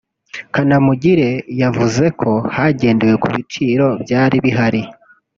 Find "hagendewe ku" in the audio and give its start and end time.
2.55-3.27